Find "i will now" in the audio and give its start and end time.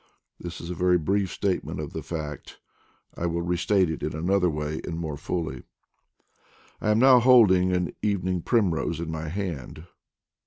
3.15-3.49